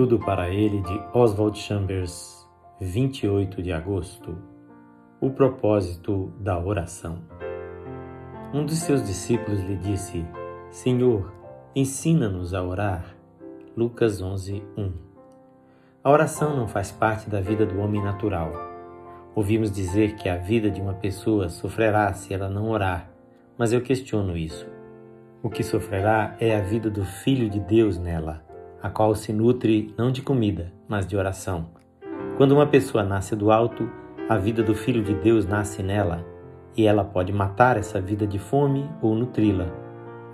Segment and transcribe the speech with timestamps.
[0.00, 2.48] Tudo para ele de Oswald Chambers,
[2.80, 4.34] 28 de agosto.
[5.20, 7.18] O propósito da oração.
[8.50, 10.24] Um dos seus discípulos lhe disse:
[10.70, 11.30] Senhor,
[11.76, 13.14] ensina-nos a orar.
[13.76, 14.92] Lucas 11, 1.
[16.02, 18.54] A oração não faz parte da vida do homem natural.
[19.34, 23.10] Ouvimos dizer que a vida de uma pessoa sofrerá se ela não orar,
[23.58, 24.66] mas eu questiono isso.
[25.42, 28.48] O que sofrerá é a vida do Filho de Deus nela
[28.82, 31.68] a qual se nutre não de comida, mas de oração.
[32.36, 33.88] Quando uma pessoa nasce do alto,
[34.28, 36.24] a vida do Filho de Deus nasce nela,
[36.76, 39.66] e ela pode matar essa vida de fome ou nutri-la.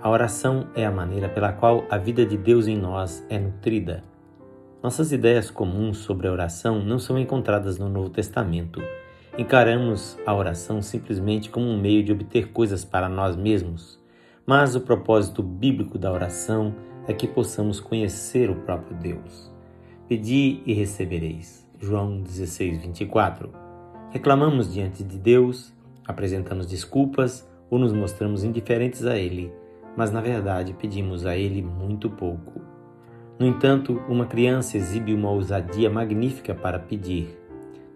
[0.01, 4.03] A oração é a maneira pela qual a vida de Deus em nós é nutrida.
[4.81, 8.79] Nossas ideias comuns sobre a oração não são encontradas no Novo Testamento.
[9.37, 13.99] Encaramos a oração simplesmente como um meio de obter coisas para nós mesmos.
[14.45, 16.73] Mas o propósito bíblico da oração
[17.07, 19.51] é que possamos conhecer o próprio Deus.
[20.07, 21.65] Pedi e recebereis.
[21.79, 23.49] João 16, 24.
[24.09, 25.73] Reclamamos diante de Deus,
[26.05, 29.51] apresentamos desculpas ou nos mostramos indiferentes a Ele,
[29.95, 32.61] mas na verdade pedimos a Ele muito pouco.
[33.39, 37.37] No entanto, uma criança exibe uma ousadia magnífica para pedir.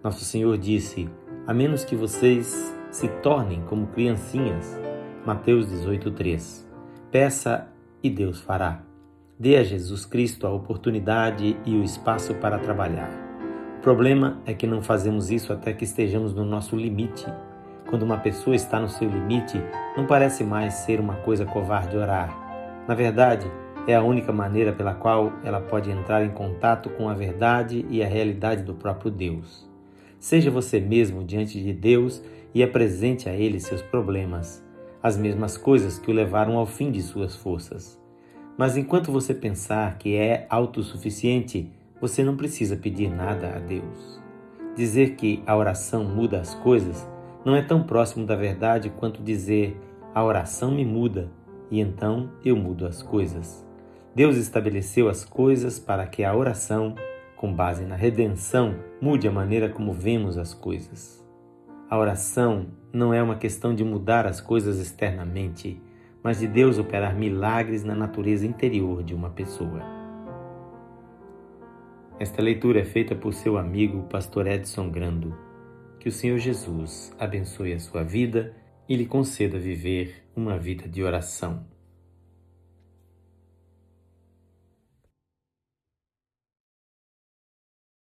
[0.02, 1.08] Nosso Senhor disse:
[1.46, 4.78] A menos que vocês se tornem como criancinhas.
[5.26, 6.64] Mateus 18:3.
[7.10, 7.68] Peça
[8.02, 8.91] e Deus fará.
[9.38, 13.10] Dê a Jesus Cristo a oportunidade e o espaço para trabalhar.
[13.78, 17.26] O problema é que não fazemos isso até que estejamos no nosso limite.
[17.88, 19.60] Quando uma pessoa está no seu limite,
[19.96, 22.84] não parece mais ser uma coisa covarde orar.
[22.86, 23.50] Na verdade,
[23.86, 28.02] é a única maneira pela qual ela pode entrar em contato com a verdade e
[28.02, 29.68] a realidade do próprio Deus.
[30.20, 32.22] Seja você mesmo diante de Deus
[32.54, 34.64] e apresente a Ele seus problemas,
[35.02, 38.01] as mesmas coisas que o levaram ao fim de suas forças.
[38.56, 44.20] Mas enquanto você pensar que é autossuficiente, você não precisa pedir nada a Deus.
[44.76, 47.08] Dizer que a oração muda as coisas
[47.44, 49.76] não é tão próximo da verdade quanto dizer
[50.14, 51.30] a oração me muda
[51.70, 53.66] e então eu mudo as coisas.
[54.14, 56.94] Deus estabeleceu as coisas para que a oração,
[57.34, 61.24] com base na redenção, mude a maneira como vemos as coisas.
[61.88, 65.80] A oração não é uma questão de mudar as coisas externamente,
[66.22, 69.82] mas de Deus operar milagres na natureza interior de uma pessoa.
[72.20, 75.36] Esta leitura é feita por seu amigo, pastor Edson Grando.
[75.98, 78.54] Que o Senhor Jesus abençoe a sua vida
[78.88, 81.71] e lhe conceda viver uma vida de oração.